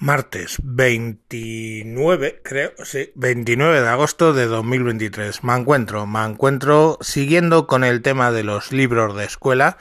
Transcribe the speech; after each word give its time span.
Martes 0.00 0.56
29, 0.64 2.40
creo, 2.42 2.72
sí, 2.82 3.12
29 3.14 3.80
de 3.80 3.88
agosto 3.88 4.32
de 4.32 4.46
2023. 4.46 5.44
Me 5.44 5.54
encuentro, 5.54 6.04
me 6.04 6.24
encuentro 6.24 6.98
siguiendo 7.00 7.68
con 7.68 7.84
el 7.84 8.02
tema 8.02 8.32
de 8.32 8.42
los 8.42 8.72
libros 8.72 9.16
de 9.16 9.24
escuela, 9.24 9.78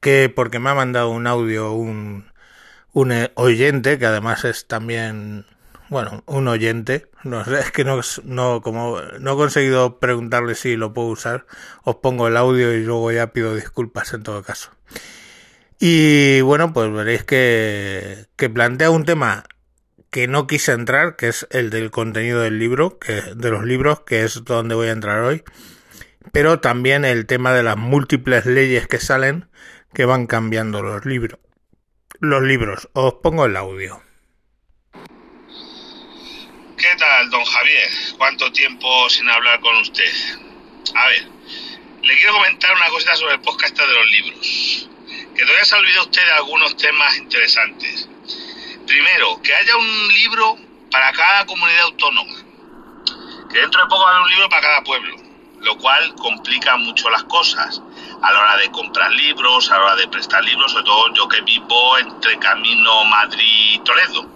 que 0.00 0.32
porque 0.34 0.58
me 0.58 0.70
ha 0.70 0.74
mandado 0.74 1.10
un 1.10 1.26
audio 1.26 1.72
un, 1.72 2.32
un 2.94 3.12
eh, 3.12 3.32
oyente, 3.34 3.98
que 3.98 4.06
además 4.06 4.46
es 4.46 4.66
también, 4.66 5.44
bueno, 5.90 6.24
un 6.24 6.48
oyente, 6.48 7.10
no 7.22 7.44
sé, 7.44 7.60
es 7.60 7.70
que 7.70 7.84
no, 7.84 8.00
no, 8.24 8.62
como 8.62 8.98
no 9.20 9.32
he 9.34 9.36
conseguido 9.36 9.98
preguntarle 9.98 10.54
si 10.54 10.76
lo 10.76 10.94
puedo 10.94 11.08
usar, 11.08 11.44
os 11.84 11.96
pongo 11.96 12.28
el 12.28 12.38
audio 12.38 12.72
y 12.72 12.82
luego 12.82 13.12
ya 13.12 13.34
pido 13.34 13.54
disculpas 13.54 14.14
en 14.14 14.22
todo 14.22 14.42
caso. 14.42 14.70
Y 15.82 16.42
bueno, 16.42 16.74
pues 16.74 16.92
veréis 16.92 17.24
que, 17.24 18.26
que 18.36 18.50
plantea 18.50 18.90
un 18.90 19.06
tema 19.06 19.44
que 20.10 20.28
no 20.28 20.46
quise 20.46 20.72
entrar, 20.72 21.16
que 21.16 21.28
es 21.28 21.46
el 21.50 21.70
del 21.70 21.90
contenido 21.90 22.42
del 22.42 22.58
libro, 22.58 22.98
que, 22.98 23.12
de 23.12 23.50
los 23.50 23.64
libros, 23.64 24.00
que 24.00 24.22
es 24.24 24.44
donde 24.44 24.74
voy 24.74 24.88
a 24.88 24.92
entrar 24.92 25.20
hoy, 25.20 25.42
pero 26.32 26.60
también 26.60 27.06
el 27.06 27.24
tema 27.24 27.54
de 27.54 27.62
las 27.62 27.78
múltiples 27.78 28.44
leyes 28.44 28.88
que 28.88 28.98
salen 28.98 29.48
que 29.94 30.04
van 30.04 30.26
cambiando 30.26 30.82
los 30.82 31.06
libros. 31.06 31.40
Los 32.18 32.42
libros, 32.42 32.90
os 32.92 33.14
pongo 33.22 33.46
el 33.46 33.56
audio. 33.56 34.02
¿Qué 36.76 36.94
tal, 36.98 37.30
don 37.30 37.44
Javier? 37.44 37.88
¿Cuánto 38.18 38.52
tiempo 38.52 39.08
sin 39.08 39.26
hablar 39.30 39.58
con 39.60 39.74
usted? 39.78 40.12
A 40.94 41.06
ver, 41.08 41.26
le 42.02 42.16
quiero 42.18 42.34
comentar 42.34 42.76
una 42.76 42.90
cosita 42.90 43.16
sobre 43.16 43.34
el 43.36 43.40
podcast 43.40 43.78
de 43.78 43.94
los 43.94 44.10
libros 44.10 44.90
que 45.40 45.46
todavía 45.46 45.64
se 45.64 45.74
ha 45.74 45.78
olvidado 45.78 46.04
usted 46.04 46.22
de 46.22 46.32
algunos 46.32 46.76
temas 46.76 47.16
interesantes. 47.16 48.06
Primero, 48.86 49.40
que 49.42 49.54
haya 49.54 49.74
un 49.74 50.08
libro 50.08 50.58
para 50.90 51.10
cada 51.12 51.46
comunidad 51.46 51.84
autónoma. 51.84 52.34
Que 53.50 53.60
dentro 53.60 53.80
de 53.80 53.88
poco 53.88 54.02
va 54.02 54.10
a 54.10 54.12
haber 54.16 54.24
un 54.24 54.30
libro 54.32 54.48
para 54.50 54.60
cada 54.60 54.84
pueblo, 54.84 55.16
lo 55.60 55.78
cual 55.78 56.14
complica 56.16 56.76
mucho 56.76 57.08
las 57.08 57.24
cosas 57.24 57.80
a 58.20 58.32
la 58.32 58.38
hora 58.38 58.56
de 58.58 58.70
comprar 58.70 59.10
libros, 59.12 59.70
a 59.70 59.78
la 59.78 59.84
hora 59.84 59.96
de 59.96 60.08
prestar 60.08 60.44
libros, 60.44 60.72
sobre 60.72 60.84
todo 60.84 61.14
yo 61.14 61.26
que 61.26 61.40
vivo 61.40 61.96
entre 61.96 62.38
Camino 62.38 63.06
Madrid-Toledo. 63.06 64.28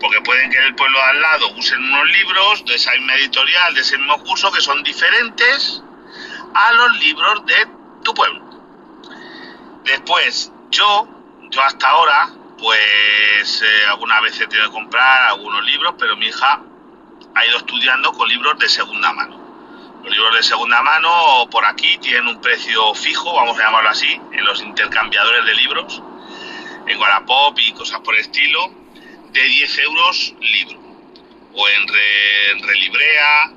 Porque 0.00 0.20
pueden 0.22 0.50
que 0.50 0.58
el 0.66 0.74
pueblo 0.74 0.98
de 0.98 1.04
al 1.04 1.20
lado 1.20 1.48
usen 1.56 1.80
unos 1.80 2.08
libros 2.08 2.64
de 2.64 2.74
esa 2.74 2.90
misma 2.90 3.14
editorial, 3.14 3.72
de 3.72 3.82
ese 3.82 3.98
mismo 3.98 4.18
curso, 4.24 4.50
que 4.50 4.60
son 4.60 4.82
diferentes 4.82 5.80
a 6.54 6.72
los 6.72 6.98
libros 6.98 7.46
de 7.46 7.68
tu 8.02 8.12
pueblo. 8.12 8.43
Después, 9.84 10.50
yo, 10.70 11.06
yo 11.50 11.62
hasta 11.62 11.88
ahora, 11.88 12.30
pues 12.58 13.62
eh, 13.62 13.86
algunas 13.88 14.22
veces 14.22 14.40
he 14.40 14.46
tenido 14.46 14.68
que 14.68 14.72
comprar 14.72 15.28
algunos 15.28 15.62
libros, 15.66 15.94
pero 15.98 16.16
mi 16.16 16.26
hija 16.26 16.62
ha 17.34 17.46
ido 17.46 17.58
estudiando 17.58 18.10
con 18.12 18.26
libros 18.26 18.58
de 18.58 18.68
segunda 18.70 19.12
mano. 19.12 19.38
Los 20.02 20.10
libros 20.10 20.36
de 20.36 20.42
segunda 20.42 20.80
mano 20.80 21.48
por 21.50 21.66
aquí 21.66 21.98
tienen 21.98 22.28
un 22.28 22.40
precio 22.40 22.94
fijo, 22.94 23.34
vamos 23.34 23.58
a 23.58 23.64
llamarlo 23.64 23.90
así, 23.90 24.18
en 24.32 24.44
los 24.46 24.62
intercambiadores 24.62 25.44
de 25.44 25.54
libros, 25.54 26.02
en 26.86 26.98
Wallapop 26.98 27.58
y 27.58 27.72
cosas 27.72 28.00
por 28.00 28.14
el 28.14 28.22
estilo, 28.22 28.72
de 29.32 29.42
10 29.42 29.78
euros 29.80 30.34
libro. 30.40 30.78
O 31.52 31.68
en, 31.68 32.62
Relibrea, 32.62 33.52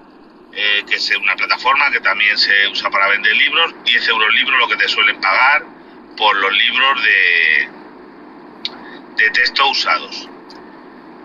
eh, 0.52 0.84
que 0.88 0.96
es 0.96 1.16
una 1.16 1.38
plataforma 1.38 1.90
que 1.90 2.02
también 2.02 2.38
se 2.38 2.68
usa 2.68 2.90
para 2.90 3.08
vender 3.08 3.34
libros, 3.34 3.74
10 3.86 4.08
euros 4.10 4.34
libro 4.34 4.58
lo 4.58 4.68
que 4.68 4.76
te 4.76 4.90
suelen 4.90 5.22
pagar 5.22 5.77
por 6.18 6.36
los 6.36 6.52
libros 6.52 7.04
de, 7.04 7.70
de 9.18 9.30
texto 9.32 9.68
usados. 9.70 10.28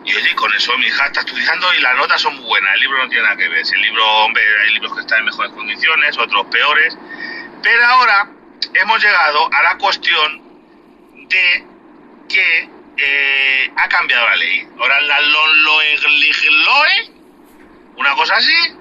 Y 0.04 0.14
oye, 0.14 0.34
con 0.34 0.52
eso 0.54 0.76
mi 0.78 0.86
hija 0.86 1.06
está 1.06 1.20
estudiando 1.20 1.72
y 1.74 1.80
las 1.80 1.96
notas 1.96 2.20
son 2.20 2.34
muy 2.36 2.44
buenas. 2.44 2.74
El 2.74 2.80
libro 2.80 2.98
no 2.98 3.08
tiene 3.08 3.24
nada 3.24 3.36
que 3.36 3.48
ver. 3.48 3.64
El 3.72 3.82
libro, 3.82 4.04
hombre, 4.24 4.42
hay 4.62 4.74
libros 4.74 4.94
que 4.94 5.00
están 5.00 5.20
en 5.20 5.24
mejores 5.26 5.52
condiciones, 5.52 6.18
otros 6.18 6.47
peores. 6.47 6.97
Pero 7.62 7.84
ahora 7.86 8.28
hemos 8.75 9.02
llegado 9.02 9.48
a 9.52 9.62
la 9.62 9.78
cuestión 9.78 10.42
de 11.28 11.64
que 12.28 12.69
eh, 12.97 13.72
ha 13.76 13.88
cambiado 13.88 14.26
la 14.26 14.36
ley. 14.36 14.69
Ahora 14.78 15.00
la 15.02 15.20
LOE, 15.20 15.98
una 17.97 18.14
cosa 18.14 18.36
así, 18.36 18.76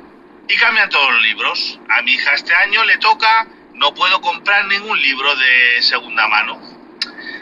y 0.47 0.57
cambian 0.57 0.89
todos 0.89 1.11
los 1.11 1.21
libros. 1.21 1.79
A 1.89 2.01
mi 2.01 2.13
hija 2.13 2.33
este 2.33 2.53
año 2.55 2.83
le 2.83 2.97
toca 2.97 3.47
no 3.81 3.95
puedo 3.95 4.21
comprar 4.21 4.67
ningún 4.67 5.01
libro 5.01 5.35
de 5.35 5.81
segunda 5.81 6.27
mano. 6.27 6.61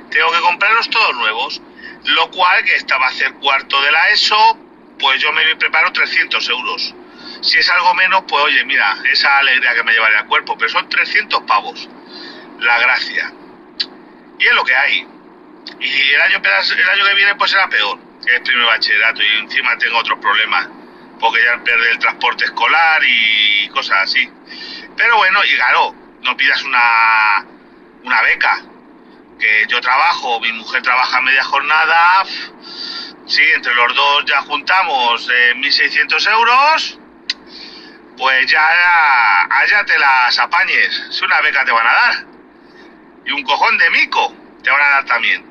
Tengo 0.09 0.31
que 0.31 0.39
comprarlos 0.39 0.89
todos 0.89 1.13
nuevos. 1.17 1.61
Lo 2.05 2.31
cual, 2.31 2.63
que 2.63 2.75
estaba 2.75 3.07
a 3.07 3.09
hacer 3.09 3.33
cuarto 3.35 3.81
de 3.81 3.91
la 3.91 4.09
ESO, 4.11 4.57
pues 4.97 5.21
yo 5.21 5.33
me 5.33 5.53
preparo 5.57 5.91
300 5.91 6.49
euros. 6.49 6.95
Si 7.41 7.57
es 7.57 7.69
algo 7.69 7.93
menos, 7.93 8.23
pues 8.25 8.41
oye, 8.41 8.63
mira, 8.63 8.97
esa 9.11 9.37
alegría 9.37 9.75
que 9.75 9.83
me 9.83 9.91
llevaría 9.91 10.19
al 10.19 10.27
cuerpo, 10.27 10.57
pero 10.57 10.69
son 10.69 10.87
300 10.87 11.41
pavos. 11.41 11.89
La 12.59 12.79
gracia. 12.79 13.33
Y 14.39 14.47
es 14.47 14.53
lo 14.53 14.63
que 14.63 14.75
hay. 14.75 15.07
Y 15.81 16.09
el 16.11 16.21
año, 16.21 16.37
el 16.37 16.89
año 16.89 17.05
que 17.05 17.15
viene, 17.15 17.35
pues 17.35 17.51
será 17.51 17.67
peor. 17.67 17.99
Es 18.25 18.39
primer 18.39 18.65
bachillerato 18.65 19.21
y 19.21 19.27
encima 19.39 19.77
tengo 19.77 19.97
otros 19.97 20.19
problemas. 20.19 20.69
Porque 21.19 21.43
ya 21.43 21.61
pierde 21.61 21.91
el 21.91 21.99
transporte 21.99 22.45
escolar 22.45 23.01
y 23.03 23.67
cosas 23.69 24.03
así. 24.03 24.29
Pero 24.95 25.17
bueno, 25.17 25.39
y 25.43 25.55
claro, 25.55 25.98
no 26.23 26.35
pidas 26.37 26.63
una, 26.63 27.45
una 28.03 28.21
beca. 28.21 28.61
Que 29.39 29.65
yo 29.67 29.79
trabajo, 29.79 30.39
mi 30.41 30.51
mujer 30.51 30.81
trabaja 30.81 31.21
media 31.21 31.43
jornada, 31.45 32.23
sí, 33.25 33.41
entre 33.55 33.73
los 33.73 33.95
dos 33.95 34.25
ya 34.25 34.41
juntamos 34.41 35.29
eh, 35.29 35.53
1.600 35.55 36.31
euros, 36.31 36.99
pues 38.17 38.51
ya 38.51 39.47
allá 39.49 39.85
te 39.85 39.97
las 39.97 40.37
apañes. 40.39 41.07
Si 41.11 41.23
una 41.23 41.39
beca 41.41 41.63
te 41.63 41.71
van 41.71 41.87
a 41.87 41.93
dar. 41.93 42.25
Y 43.25 43.31
un 43.31 43.43
cojón 43.43 43.77
de 43.77 43.89
mico 43.91 44.33
te 44.61 44.69
van 44.69 44.81
a 44.81 44.89
dar 44.89 45.05
también. 45.05 45.45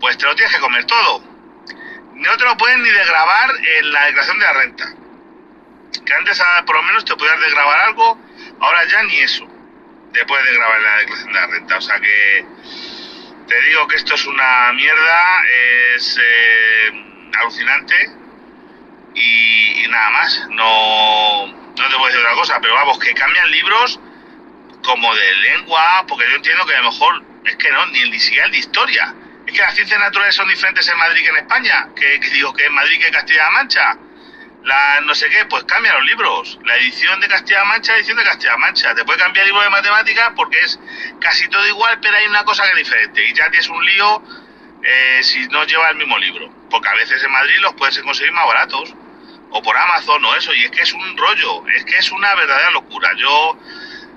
Pues 0.00 0.16
te 0.16 0.24
lo 0.24 0.34
tienes 0.34 0.54
que 0.54 0.60
comer 0.60 0.84
todo. 0.86 1.22
No 2.14 2.36
te 2.36 2.44
lo 2.44 2.56
pueden 2.56 2.82
ni 2.82 2.90
desgrabar 2.90 3.50
en 3.78 3.92
la 3.92 4.04
declaración 4.06 4.38
de 4.38 4.44
la 4.46 4.52
renta. 4.52 4.84
Que 6.06 6.14
antes 6.14 6.40
ah, 6.40 6.62
por 6.64 6.76
lo 6.76 6.82
menos 6.84 7.04
te 7.04 7.14
podías 7.16 7.38
desgrabar 7.40 7.80
algo 7.80 8.18
Ahora 8.62 8.84
ya 8.84 9.02
ni 9.02 9.18
eso. 9.18 9.44
Después 10.12 10.44
de 10.44 10.54
grabar 10.54 10.80
la 10.80 10.96
declaración 10.98 11.32
de 11.32 11.40
la 11.40 11.46
renta. 11.48 11.76
O 11.78 11.80
sea 11.80 11.98
que 11.98 12.46
te 13.48 13.60
digo 13.62 13.88
que 13.88 13.96
esto 13.96 14.14
es 14.14 14.24
una 14.24 14.72
mierda, 14.72 15.42
es 15.96 16.20
eh, 16.22 17.30
alucinante 17.40 17.94
y, 19.14 19.84
nada 19.88 20.10
más. 20.10 20.46
No, 20.50 21.46
no 21.48 21.74
te 21.74 21.96
puedo 21.96 22.06
decir 22.06 22.20
otra 22.20 22.34
cosa, 22.34 22.58
pero 22.62 22.74
vamos, 22.74 23.00
que 23.00 23.12
cambian 23.14 23.50
libros 23.50 23.98
como 24.84 25.12
de 25.12 25.34
lengua, 25.36 26.04
porque 26.06 26.24
yo 26.30 26.36
entiendo 26.36 26.64
que 26.64 26.76
a 26.76 26.82
lo 26.82 26.92
mejor 26.92 27.24
es 27.44 27.56
que 27.56 27.70
no, 27.72 27.86
ni, 27.86 28.10
ni 28.10 28.20
siquiera 28.20 28.48
de 28.48 28.58
historia. 28.58 29.12
Es 29.44 29.52
que 29.52 29.60
las 29.60 29.74
ciencias 29.74 29.98
naturales 29.98 30.36
son 30.36 30.46
diferentes 30.48 30.86
en 30.86 30.98
Madrid 30.98 31.22
que 31.24 31.30
en 31.30 31.36
España, 31.38 31.88
que, 31.96 32.20
que 32.20 32.30
digo 32.30 32.52
que 32.52 32.66
en 32.66 32.74
Madrid 32.74 33.00
que 33.00 33.08
en 33.08 33.12
Castilla-La 33.12 33.50
Mancha 33.50 33.98
la 34.64 35.00
no 35.00 35.14
sé 35.14 35.28
qué, 35.28 35.44
pues 35.46 35.64
cambia 35.64 35.92
los 35.94 36.04
libros. 36.04 36.58
La 36.64 36.76
edición 36.76 37.20
de 37.20 37.28
Castilla-La 37.28 37.64
Mancha, 37.64 37.96
edición 37.96 38.16
de 38.16 38.24
Castilla-La 38.24 38.58
Mancha. 38.58 38.94
Te 38.94 39.04
puede 39.04 39.18
cambiar 39.18 39.44
el 39.44 39.52
libro 39.52 39.62
de 39.62 39.70
matemáticas 39.70 40.32
porque 40.36 40.60
es 40.60 40.78
casi 41.20 41.48
todo 41.48 41.66
igual, 41.66 41.98
pero 42.00 42.16
hay 42.16 42.26
una 42.26 42.44
cosa 42.44 42.64
que 42.64 42.70
es 42.70 42.76
diferente. 42.76 43.26
Y 43.26 43.34
ya 43.34 43.50
tienes 43.50 43.68
un 43.68 43.84
lío 43.84 44.22
eh, 44.82 45.22
si 45.22 45.46
no 45.48 45.64
lleva 45.64 45.90
el 45.90 45.96
mismo 45.96 46.16
libro. 46.18 46.48
Porque 46.70 46.88
a 46.88 46.94
veces 46.94 47.22
en 47.22 47.32
Madrid 47.32 47.56
los 47.60 47.74
puedes 47.74 47.98
conseguir 48.00 48.32
más 48.32 48.46
baratos. 48.46 48.94
O 49.50 49.62
por 49.62 49.76
Amazon 49.76 50.24
o 50.24 50.34
eso. 50.36 50.54
Y 50.54 50.64
es 50.64 50.70
que 50.70 50.82
es 50.82 50.92
un 50.92 51.16
rollo. 51.16 51.66
Es 51.68 51.84
que 51.84 51.98
es 51.98 52.10
una 52.12 52.34
verdadera 52.34 52.70
locura. 52.70 53.10
Yo, 53.16 53.58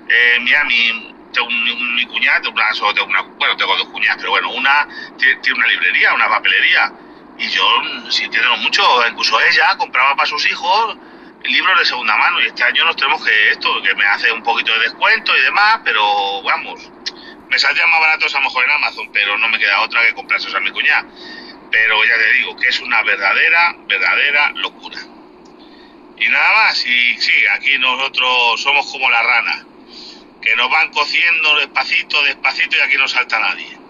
eh, 0.08 0.38
mira, 0.40 0.64
mi, 0.64 1.12
tengo 1.32 1.50
mi 1.50 2.06
cuñada, 2.06 2.40
una, 2.48 3.04
una, 3.04 3.22
bueno, 3.22 3.56
tengo 3.56 3.76
dos 3.76 3.88
cuñadas, 3.88 4.16
pero 4.18 4.30
bueno, 4.30 4.50
una 4.52 4.88
tiene 5.18 5.58
una 5.58 5.66
librería, 5.66 6.14
una 6.14 6.28
papelería 6.28 6.92
y 7.38 7.48
yo, 7.48 7.66
si 8.10 8.24
entiendo 8.24 8.56
mucho, 8.58 8.82
incluso 9.08 9.38
ella 9.40 9.76
compraba 9.76 10.16
para 10.16 10.28
sus 10.28 10.50
hijos 10.50 10.96
libros 11.44 11.78
de 11.78 11.84
segunda 11.84 12.16
mano 12.16 12.40
y 12.40 12.46
este 12.46 12.64
año 12.64 12.84
nos 12.84 12.96
tenemos 12.96 13.24
que 13.24 13.50
esto, 13.50 13.82
que 13.82 13.94
me 13.94 14.04
hace 14.06 14.32
un 14.32 14.42
poquito 14.42 14.72
de 14.72 14.80
descuento 14.80 15.36
y 15.36 15.42
demás, 15.42 15.80
pero 15.84 16.42
vamos, 16.42 16.90
me 17.48 17.58
saldría 17.58 17.86
más 17.86 18.00
baratos 18.00 18.34
a 18.34 18.38
lo 18.38 18.44
mejor 18.44 18.64
en 18.64 18.70
Amazon, 18.72 19.10
pero 19.12 19.38
no 19.38 19.48
me 19.48 19.58
queda 19.58 19.80
otra 19.82 20.04
que 20.06 20.14
comprarse 20.14 20.54
a 20.54 20.60
mi 20.60 20.70
cuñada. 20.70 21.06
Pero 21.70 22.04
ya 22.04 22.14
te 22.16 22.32
digo 22.34 22.56
que 22.56 22.68
es 22.68 22.80
una 22.80 23.02
verdadera, 23.02 23.76
verdadera 23.86 24.50
locura. 24.52 24.98
Y 26.18 26.28
nada 26.28 26.52
más, 26.54 26.86
y 26.86 27.20
sí, 27.20 27.32
aquí 27.52 27.78
nosotros 27.78 28.60
somos 28.60 28.90
como 28.90 29.10
la 29.10 29.22
rana, 29.22 29.66
que 30.40 30.56
nos 30.56 30.70
van 30.70 30.90
cociendo 30.90 31.56
despacito, 31.56 32.22
despacito 32.22 32.76
y 32.76 32.80
aquí 32.80 32.96
no 32.96 33.06
salta 33.06 33.38
nadie. 33.38 33.85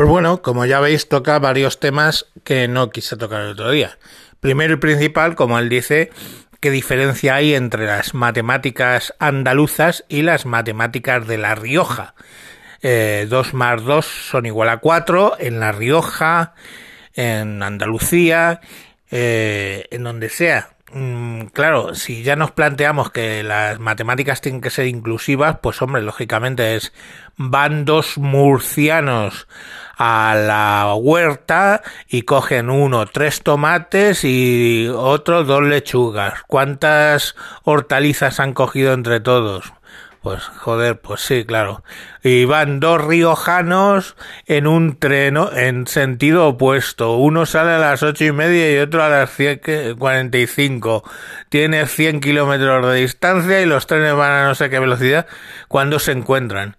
Pues 0.00 0.08
bueno, 0.08 0.40
como 0.40 0.64
ya 0.64 0.80
veis, 0.80 1.10
toca 1.10 1.38
varios 1.38 1.78
temas 1.78 2.24
que 2.42 2.68
no 2.68 2.88
quise 2.88 3.18
tocar 3.18 3.42
el 3.42 3.50
otro 3.50 3.70
día. 3.70 3.98
Primero 4.40 4.72
y 4.72 4.76
principal, 4.78 5.34
como 5.34 5.58
él 5.58 5.68
dice, 5.68 6.08
qué 6.58 6.70
diferencia 6.70 7.34
hay 7.34 7.52
entre 7.52 7.84
las 7.84 8.14
matemáticas 8.14 9.12
andaluzas 9.18 10.06
y 10.08 10.22
las 10.22 10.46
matemáticas 10.46 11.26
de 11.26 11.36
La 11.36 11.54
Rioja. 11.54 12.14
eh, 12.80 13.26
2 13.28 13.52
más 13.52 13.84
2 13.84 14.06
son 14.06 14.46
igual 14.46 14.70
a 14.70 14.78
4 14.78 15.36
en 15.38 15.60
La 15.60 15.70
Rioja, 15.70 16.54
en 17.12 17.62
Andalucía, 17.62 18.62
eh, 19.10 19.84
en 19.90 20.02
donde 20.04 20.30
sea. 20.30 20.70
Mm, 20.92 21.46
claro, 21.52 21.94
si 21.94 22.24
ya 22.24 22.34
nos 22.34 22.50
planteamos 22.50 23.12
que 23.12 23.44
las 23.44 23.78
matemáticas 23.78 24.40
tienen 24.40 24.60
que 24.60 24.70
ser 24.70 24.86
inclusivas, 24.88 25.58
pues 25.62 25.80
hombre, 25.82 26.02
lógicamente 26.02 26.74
es 26.74 26.92
van 27.36 27.84
dos 27.84 28.18
murcianos 28.18 29.46
a 29.96 30.34
la 30.34 30.94
huerta 30.94 31.82
y 32.08 32.22
cogen 32.22 32.70
uno 32.70 33.06
tres 33.06 33.42
tomates 33.42 34.24
y 34.24 34.88
otro 34.88 35.44
dos 35.44 35.62
lechugas. 35.62 36.42
¿Cuántas 36.48 37.36
hortalizas 37.62 38.40
han 38.40 38.52
cogido 38.52 38.92
entre 38.92 39.20
todos? 39.20 39.72
Pues 40.22 40.44
joder, 40.44 41.00
pues 41.00 41.22
sí, 41.22 41.46
claro. 41.46 41.82
Y 42.22 42.44
van 42.44 42.78
dos 42.78 43.02
riojanos 43.02 44.16
en 44.46 44.66
un 44.66 44.98
tren 44.98 45.38
en 45.54 45.86
sentido 45.86 46.46
opuesto. 46.48 47.16
Uno 47.16 47.46
sale 47.46 47.72
a 47.72 47.78
las 47.78 48.02
ocho 48.02 48.26
y 48.26 48.32
media 48.32 48.70
y 48.70 48.78
otro 48.78 49.02
a 49.02 49.08
las 49.08 49.30
cuarenta 49.98 50.36
y 50.36 50.46
cinco. 50.46 51.08
Tiene 51.48 51.86
cien 51.86 52.20
kilómetros 52.20 52.86
de 52.86 53.00
distancia 53.00 53.62
y 53.62 53.66
los 53.66 53.86
trenes 53.86 54.14
van 54.14 54.32
a 54.32 54.48
no 54.48 54.54
sé 54.54 54.68
qué 54.68 54.78
velocidad 54.78 55.26
cuando 55.68 55.98
se 55.98 56.12
encuentran. 56.12 56.76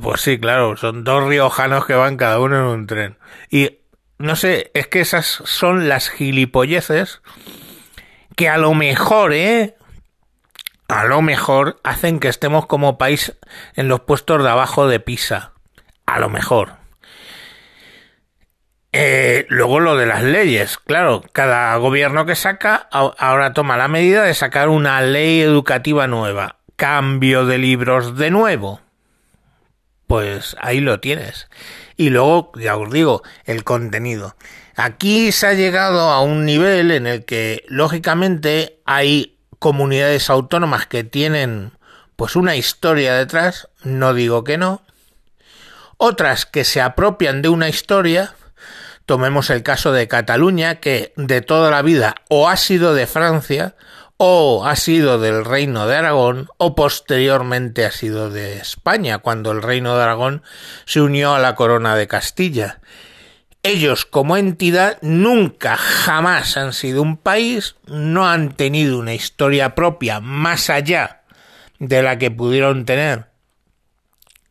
Pues 0.00 0.20
sí, 0.20 0.38
claro, 0.38 0.76
son 0.76 1.02
dos 1.02 1.24
riojanos 1.26 1.86
que 1.86 1.94
van 1.94 2.16
cada 2.16 2.38
uno 2.38 2.56
en 2.56 2.64
un 2.64 2.86
tren. 2.86 3.18
Y 3.50 3.80
no 4.18 4.36
sé, 4.36 4.70
es 4.74 4.86
que 4.86 5.00
esas 5.00 5.26
son 5.26 5.88
las 5.88 6.10
gilipolleces 6.10 7.22
que 8.36 8.48
a 8.48 8.58
lo 8.58 8.72
mejor, 8.74 9.32
¿eh? 9.32 9.74
A 10.92 11.04
lo 11.06 11.22
mejor 11.22 11.80
hacen 11.84 12.20
que 12.20 12.28
estemos 12.28 12.66
como 12.66 12.98
país 12.98 13.34
en 13.76 13.88
los 13.88 14.00
puestos 14.00 14.42
de 14.42 14.50
abajo 14.50 14.86
de 14.86 15.00
Pisa. 15.00 15.52
A 16.04 16.18
lo 16.18 16.28
mejor. 16.28 16.74
Eh, 18.92 19.46
luego 19.48 19.80
lo 19.80 19.96
de 19.96 20.04
las 20.04 20.22
leyes. 20.22 20.76
Claro, 20.76 21.24
cada 21.32 21.74
gobierno 21.76 22.26
que 22.26 22.34
saca 22.34 22.74
ahora 22.90 23.54
toma 23.54 23.78
la 23.78 23.88
medida 23.88 24.24
de 24.24 24.34
sacar 24.34 24.68
una 24.68 25.00
ley 25.00 25.40
educativa 25.40 26.06
nueva. 26.06 26.58
Cambio 26.76 27.46
de 27.46 27.56
libros 27.56 28.18
de 28.18 28.30
nuevo. 28.30 28.82
Pues 30.06 30.58
ahí 30.60 30.80
lo 30.80 31.00
tienes. 31.00 31.48
Y 31.96 32.10
luego, 32.10 32.52
ya 32.56 32.76
os 32.76 32.90
digo, 32.90 33.22
el 33.46 33.64
contenido. 33.64 34.36
Aquí 34.76 35.32
se 35.32 35.46
ha 35.46 35.54
llegado 35.54 36.10
a 36.10 36.20
un 36.20 36.44
nivel 36.44 36.90
en 36.90 37.06
el 37.06 37.24
que, 37.24 37.64
lógicamente, 37.68 38.80
hay 38.84 39.31
comunidades 39.62 40.28
autónomas 40.28 40.86
que 40.86 41.04
tienen 41.04 41.70
pues 42.16 42.34
una 42.34 42.56
historia 42.56 43.14
detrás, 43.14 43.68
no 43.84 44.12
digo 44.12 44.42
que 44.42 44.58
no. 44.58 44.82
Otras 45.98 46.46
que 46.46 46.64
se 46.64 46.80
apropian 46.80 47.42
de 47.42 47.48
una 47.48 47.68
historia, 47.68 48.34
tomemos 49.06 49.50
el 49.50 49.62
caso 49.62 49.92
de 49.92 50.08
Cataluña, 50.08 50.80
que 50.80 51.12
de 51.14 51.42
toda 51.42 51.70
la 51.70 51.80
vida 51.80 52.16
o 52.28 52.48
ha 52.48 52.56
sido 52.56 52.92
de 52.92 53.06
Francia, 53.06 53.76
o 54.16 54.66
ha 54.66 54.74
sido 54.74 55.20
del 55.20 55.44
Reino 55.44 55.86
de 55.86 55.94
Aragón, 55.94 56.48
o 56.58 56.74
posteriormente 56.74 57.86
ha 57.86 57.92
sido 57.92 58.30
de 58.30 58.56
España, 58.56 59.18
cuando 59.18 59.52
el 59.52 59.62
Reino 59.62 59.96
de 59.96 60.02
Aragón 60.02 60.42
se 60.86 61.00
unió 61.00 61.36
a 61.36 61.38
la 61.38 61.54
Corona 61.54 61.94
de 61.94 62.08
Castilla 62.08 62.80
ellos 63.62 64.04
como 64.04 64.36
entidad 64.36 64.98
nunca 65.02 65.76
jamás 65.76 66.56
han 66.56 66.72
sido 66.72 67.02
un 67.02 67.16
país, 67.16 67.76
no 67.86 68.28
han 68.28 68.52
tenido 68.54 68.98
una 68.98 69.14
historia 69.14 69.74
propia 69.74 70.20
más 70.20 70.68
allá 70.68 71.22
de 71.78 72.02
la 72.02 72.18
que 72.18 72.30
pudieron 72.30 72.84
tener. 72.84 73.26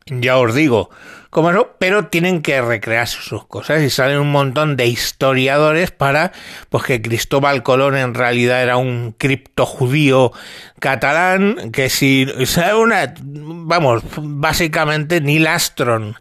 Ya 0.06 0.38
os 0.38 0.54
digo, 0.54 0.90
como 1.32 1.50
no, 1.50 1.76
pero 1.78 2.08
tienen 2.08 2.42
que 2.42 2.60
recrearse 2.60 3.16
sus 3.22 3.46
cosas 3.46 3.80
y 3.80 3.88
salen 3.88 4.18
un 4.18 4.30
montón 4.30 4.76
de 4.76 4.86
historiadores 4.86 5.90
para 5.90 6.30
pues 6.68 6.84
que 6.84 7.00
Cristóbal 7.00 7.62
Colón 7.62 7.96
en 7.96 8.12
realidad 8.12 8.62
era 8.62 8.76
un 8.76 9.14
cripto 9.16 9.64
judío 9.64 10.30
catalán 10.78 11.72
que 11.72 11.88
si 11.88 12.26
o 12.28 12.78
una 12.78 13.14
vamos 13.22 14.02
básicamente 14.18 15.22
Neil 15.22 15.46
Astron 15.46 16.16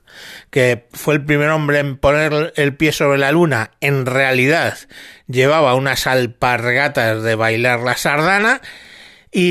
que 0.50 0.88
fue 0.94 1.16
el 1.16 1.26
primer 1.26 1.50
hombre 1.50 1.80
en 1.80 1.98
poner 1.98 2.54
el 2.56 2.78
pie 2.78 2.94
sobre 2.94 3.18
la 3.18 3.34
luna, 3.34 3.72
en 3.82 4.06
realidad 4.06 4.78
llevaba 5.28 5.76
unas 5.76 6.08
alpargatas 6.08 7.22
de 7.22 7.36
bailar 7.36 7.82
la 7.82 7.98
sardana 7.98 8.62
y 9.30 9.50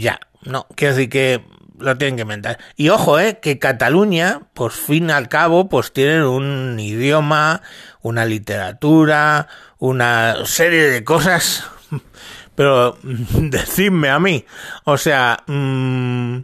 ya, 0.00 0.20
no, 0.42 0.68
quiero 0.76 0.94
decir 0.94 1.10
que 1.10 1.40
lo 1.80 1.98
tienen 1.98 2.16
que 2.16 2.22
inventar. 2.22 2.58
Y 2.76 2.88
ojo, 2.90 3.18
eh, 3.18 3.38
que 3.40 3.58
Cataluña, 3.58 4.40
por 4.54 4.72
fin 4.72 5.10
al 5.10 5.28
cabo, 5.28 5.68
pues 5.68 5.92
tienen 5.92 6.22
un 6.22 6.78
idioma, 6.78 7.62
una 8.02 8.24
literatura, 8.24 9.48
una 9.78 10.46
serie 10.46 10.90
de 10.90 11.04
cosas, 11.04 11.64
pero 12.54 12.98
decidme 13.02 14.10
a 14.10 14.18
mí, 14.18 14.44
o 14.84 14.96
sea, 14.96 15.42
mmm, 15.46 16.40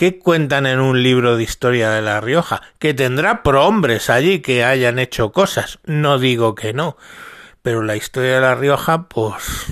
¿Qué 0.00 0.18
cuentan 0.18 0.64
en 0.64 0.80
un 0.80 1.02
libro 1.02 1.36
de 1.36 1.42
historia 1.42 1.90
de 1.90 2.00
La 2.00 2.22
Rioja? 2.22 2.62
Que 2.78 2.94
tendrá 2.94 3.42
prohombres 3.42 4.08
allí 4.08 4.40
que 4.40 4.64
hayan 4.64 4.98
hecho 4.98 5.30
cosas. 5.30 5.78
No 5.84 6.18
digo 6.18 6.54
que 6.54 6.72
no. 6.72 6.96
Pero 7.60 7.82
la 7.82 7.96
historia 7.96 8.36
de 8.36 8.40
La 8.40 8.54
Rioja, 8.54 9.08
pues... 9.08 9.66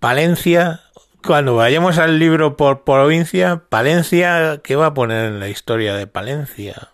Palencia, 0.00 0.80
cuando 1.26 1.56
vayamos 1.56 1.98
al 1.98 2.18
libro 2.18 2.56
por 2.56 2.84
provincia, 2.84 3.62
Palencia, 3.68 4.60
¿qué 4.62 4.76
va 4.76 4.86
a 4.86 4.94
poner 4.94 5.26
en 5.26 5.40
la 5.40 5.48
historia 5.48 5.94
de 5.94 6.06
Palencia? 6.06 6.90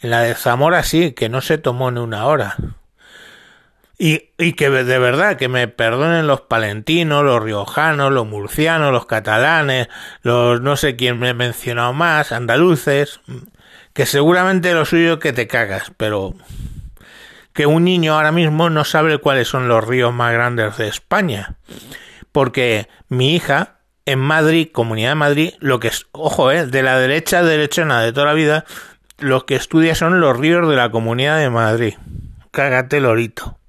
En 0.00 0.10
la 0.10 0.20
de 0.22 0.34
Zamora 0.34 0.84
sí, 0.84 1.12
que 1.12 1.28
no 1.28 1.40
se 1.40 1.58
tomó 1.58 1.90
ni 1.90 2.00
una 2.00 2.26
hora. 2.26 2.56
Y, 3.98 4.30
y, 4.38 4.54
que 4.54 4.70
de 4.70 4.98
verdad, 4.98 5.36
que 5.36 5.48
me 5.48 5.68
perdonen 5.68 6.26
los 6.26 6.42
palentinos, 6.42 7.24
los 7.24 7.42
riojanos, 7.42 8.12
los 8.12 8.26
murcianos, 8.26 8.92
los 8.92 9.04
catalanes, 9.06 9.88
los 10.22 10.62
no 10.62 10.76
sé 10.76 10.96
quién 10.96 11.18
me 11.18 11.30
he 11.30 11.34
mencionado 11.34 11.92
más, 11.92 12.32
andaluces, 12.32 13.20
que 13.92 14.06
seguramente 14.06 14.72
lo 14.72 14.86
suyo 14.86 15.18
que 15.18 15.32
te 15.34 15.48
cagas, 15.48 15.92
pero 15.96 16.34
que 17.52 17.66
un 17.66 17.84
niño 17.84 18.14
ahora 18.14 18.32
mismo 18.32 18.70
no 18.70 18.84
sabe 18.84 19.18
cuáles 19.18 19.48
son 19.48 19.68
los 19.68 19.86
ríos 19.86 20.14
más 20.14 20.32
grandes 20.32 20.78
de 20.78 20.88
España. 20.88 21.56
Porque 22.32 22.88
mi 23.08 23.34
hija, 23.34 23.80
en 24.06 24.18
Madrid, 24.18 24.68
Comunidad 24.72 25.10
de 25.10 25.14
Madrid, 25.16 25.52
lo 25.60 25.80
que 25.80 25.88
es, 25.88 26.06
ojo, 26.12 26.50
eh, 26.50 26.66
de 26.66 26.82
la 26.82 26.98
derecha 26.98 27.42
derechona 27.42 28.00
de 28.00 28.12
toda 28.12 28.26
la 28.26 28.34
vida, 28.34 28.64
lo 29.18 29.46
que 29.46 29.56
estudia 29.56 29.94
son 29.94 30.20
los 30.20 30.36
ríos 30.36 30.68
de 30.68 30.76
la 30.76 30.90
Comunidad 30.90 31.38
de 31.38 31.50
Madrid. 31.50 31.94
Cágate 32.50 33.00
lorito 33.00 33.60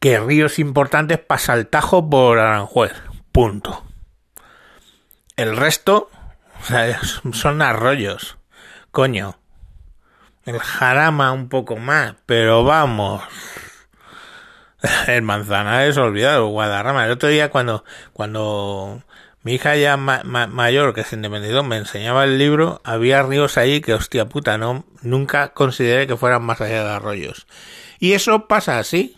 que 0.00 0.20
ríos 0.20 0.58
importantes 0.58 1.18
pasa 1.18 1.54
el 1.54 1.66
Tajo 1.66 2.08
por 2.08 2.38
Aranjuez. 2.38 2.92
Punto. 3.32 3.84
El 5.36 5.56
resto 5.56 6.10
son 7.32 7.62
arroyos. 7.62 8.38
Coño. 8.90 9.38
El 10.44 10.58
Jarama 10.60 11.32
un 11.32 11.48
poco 11.48 11.76
más, 11.76 12.14
pero 12.26 12.64
vamos. 12.64 13.22
El 15.06 15.22
Manzanares 15.22 15.96
olvidado, 15.96 16.46
Guadarrama. 16.48 17.04
El 17.04 17.12
otro 17.12 17.28
día 17.28 17.50
cuando, 17.50 17.84
cuando 18.12 19.02
mi 19.42 19.54
hija 19.54 19.76
ya 19.76 19.96
mayor, 19.96 20.94
que 20.94 21.04
se 21.04 21.16
independizó, 21.16 21.62
me 21.62 21.76
enseñaba 21.76 22.24
el 22.24 22.38
libro, 22.38 22.80
había 22.84 23.22
ríos 23.22 23.56
ahí 23.56 23.80
que, 23.80 23.94
hostia 23.94 24.28
puta, 24.28 24.58
no, 24.58 24.84
nunca 25.02 25.48
consideré 25.54 26.06
que 26.06 26.16
fueran 26.16 26.42
más 26.42 26.60
allá 26.60 26.84
de 26.84 26.90
arroyos. 26.90 27.46
Y 27.98 28.12
eso 28.12 28.46
pasa 28.46 28.78
así. 28.78 29.16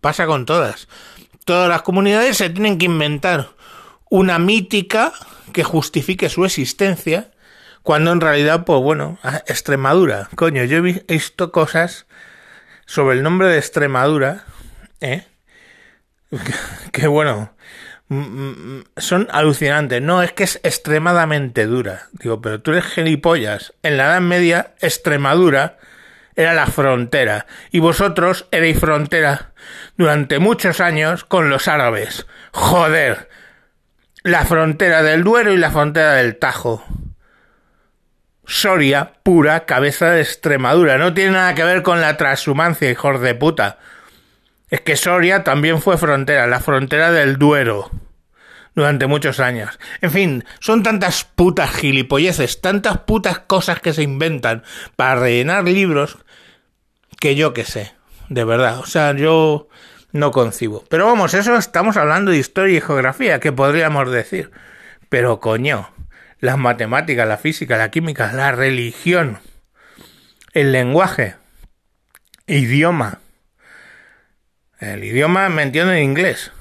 Pasa 0.00 0.26
con 0.26 0.46
todas. 0.46 0.88
Todas 1.44 1.68
las 1.68 1.82
comunidades 1.82 2.38
se 2.38 2.48
tienen 2.48 2.78
que 2.78 2.86
inventar 2.86 3.50
una 4.08 4.38
mítica 4.38 5.12
que 5.52 5.62
justifique 5.62 6.28
su 6.28 6.44
existencia, 6.44 7.30
cuando 7.82 8.12
en 8.12 8.20
realidad, 8.20 8.64
pues 8.64 8.80
bueno, 8.80 9.18
Extremadura. 9.46 10.28
Coño, 10.36 10.64
yo 10.64 10.78
he 10.78 10.80
visto 10.80 11.52
cosas 11.52 12.06
sobre 12.86 13.16
el 13.16 13.22
nombre 13.22 13.48
de 13.48 13.58
Extremadura, 13.58 14.44
¿eh? 15.00 15.24
que 16.92 17.06
bueno, 17.06 17.52
son 18.96 19.28
alucinantes. 19.30 20.02
No, 20.02 20.22
es 20.22 20.32
que 20.32 20.44
es 20.44 20.60
extremadamente 20.62 21.66
dura. 21.66 22.08
Digo, 22.12 22.40
pero 22.40 22.60
tú 22.60 22.72
eres 22.72 22.84
gilipollas. 22.86 23.74
En 23.82 23.96
la 23.96 24.06
Edad 24.06 24.20
Media, 24.20 24.74
Extremadura 24.80 25.78
era 26.36 26.54
la 26.54 26.66
frontera, 26.66 27.46
y 27.70 27.80
vosotros 27.80 28.46
erais 28.50 28.78
frontera 28.78 29.50
durante 29.96 30.38
muchos 30.38 30.80
años 30.80 31.24
con 31.24 31.50
los 31.50 31.68
árabes. 31.68 32.26
Joder. 32.52 33.28
La 34.22 34.44
frontera 34.44 35.02
del 35.02 35.24
Duero 35.24 35.52
y 35.52 35.56
la 35.56 35.70
frontera 35.70 36.14
del 36.14 36.36
Tajo. 36.36 36.84
Soria, 38.46 39.12
pura 39.22 39.64
cabeza 39.64 40.10
de 40.10 40.22
Extremadura. 40.22 40.98
No 40.98 41.14
tiene 41.14 41.32
nada 41.32 41.54
que 41.54 41.64
ver 41.64 41.82
con 41.82 42.00
la 42.00 42.16
transhumancia, 42.16 42.90
hijos 42.90 43.20
de 43.20 43.34
puta. 43.34 43.78
Es 44.70 44.80
que 44.80 44.96
Soria 44.96 45.42
también 45.44 45.82
fue 45.82 45.98
frontera, 45.98 46.46
la 46.46 46.60
frontera 46.60 47.10
del 47.10 47.36
Duero. 47.38 47.90
durante 48.74 49.08
muchos 49.08 49.40
años. 49.40 49.78
En 50.00 50.10
fin, 50.10 50.44
son 50.60 50.82
tantas 50.82 51.24
putas 51.24 51.70
gilipolleces, 51.70 52.60
tantas 52.60 52.98
putas 52.98 53.40
cosas 53.40 53.80
que 53.80 53.92
se 53.92 54.04
inventan 54.04 54.62
para 54.96 55.16
rellenar 55.16 55.64
libros 55.64 56.18
que 57.18 57.34
yo 57.34 57.52
qué 57.52 57.64
sé, 57.64 57.92
de 58.28 58.44
verdad. 58.44 58.78
O 58.78 58.86
sea, 58.86 59.12
yo 59.12 59.68
no 60.12 60.30
concibo. 60.30 60.84
Pero 60.88 61.06
vamos, 61.06 61.34
eso 61.34 61.56
estamos 61.56 61.96
hablando 61.96 62.30
de 62.30 62.38
historia 62.38 62.78
y 62.78 62.80
geografía, 62.80 63.40
que 63.40 63.52
podríamos 63.52 64.10
decir. 64.10 64.50
Pero 65.08 65.40
coño, 65.40 65.90
las 66.38 66.56
matemáticas, 66.56 67.28
la 67.28 67.36
física, 67.36 67.76
la 67.76 67.90
química, 67.90 68.32
la 68.32 68.52
religión, 68.52 69.40
el 70.52 70.72
lenguaje, 70.72 71.34
idioma. 72.46 73.18
El 74.80 75.04
idioma 75.04 75.50
me 75.50 75.62
entiendo 75.62 75.92
en 75.92 76.02
inglés. 76.02 76.52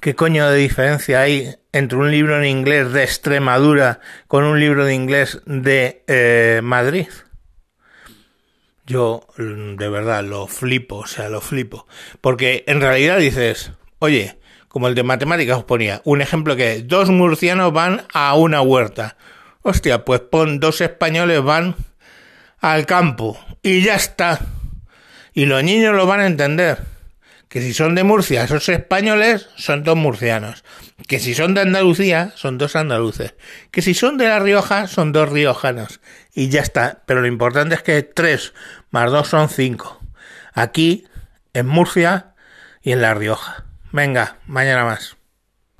¿Qué 0.00 0.14
coño 0.14 0.50
de 0.50 0.58
diferencia 0.58 1.22
hay 1.22 1.56
entre 1.72 1.96
un 1.96 2.10
libro 2.10 2.36
en 2.36 2.44
inglés 2.44 2.92
de 2.92 3.04
Extremadura 3.04 4.00
con 4.28 4.44
un 4.44 4.60
libro 4.60 4.84
de 4.84 4.92
inglés 4.92 5.40
de 5.46 6.04
eh, 6.08 6.60
Madrid? 6.62 7.08
Yo 8.84 9.26
mm, 9.38 9.76
de 9.76 9.88
verdad 9.88 10.24
lo 10.24 10.46
flipo, 10.46 10.96
o 10.96 11.06
sea, 11.06 11.30
lo 11.30 11.40
flipo. 11.40 11.86
Porque 12.20 12.64
en 12.66 12.82
realidad 12.82 13.16
dices, 13.16 13.72
oye, 13.98 14.38
como 14.68 14.88
el 14.88 14.94
de 14.94 15.02
matemáticas 15.02 15.56
os 15.56 15.64
ponía, 15.64 16.02
un 16.04 16.20
ejemplo 16.20 16.54
que 16.54 16.82
dos 16.82 17.08
murcianos 17.08 17.72
van 17.72 18.02
a 18.12 18.34
una 18.34 18.60
huerta. 18.60 19.16
Hostia, 19.62 20.04
pues 20.04 20.20
pon 20.20 20.60
dos 20.60 20.82
españoles 20.82 21.42
van 21.42 21.76
al 22.60 22.84
campo 22.84 23.38
y 23.62 23.80
ya 23.80 23.94
está. 23.94 24.38
Y 25.32 25.46
los 25.46 25.64
niños 25.64 25.94
lo 25.96 26.06
van 26.06 26.20
a 26.20 26.26
entender. 26.26 26.95
Que 27.56 27.62
si 27.62 27.72
son 27.72 27.94
de 27.94 28.04
Murcia, 28.04 28.44
esos 28.44 28.68
españoles 28.68 29.48
son 29.56 29.82
dos 29.82 29.96
murcianos. 29.96 30.62
Que 31.08 31.18
si 31.18 31.34
son 31.34 31.54
de 31.54 31.62
Andalucía, 31.62 32.34
son 32.34 32.58
dos 32.58 32.76
andaluces. 32.76 33.34
Que 33.70 33.80
si 33.80 33.94
son 33.94 34.18
de 34.18 34.28
La 34.28 34.40
Rioja, 34.40 34.88
son 34.88 35.10
dos 35.10 35.30
riojanos. 35.30 36.02
Y 36.34 36.50
ya 36.50 36.60
está. 36.60 37.02
Pero 37.06 37.22
lo 37.22 37.28
importante 37.28 37.74
es 37.74 37.82
que 37.82 38.02
tres 38.02 38.52
más 38.90 39.10
dos 39.10 39.28
son 39.28 39.48
cinco. 39.48 40.02
Aquí, 40.52 41.06
en 41.54 41.66
Murcia 41.66 42.34
y 42.82 42.92
en 42.92 43.00
La 43.00 43.14
Rioja. 43.14 43.64
Venga, 43.90 44.36
mañana 44.44 44.84
más. 44.84 45.16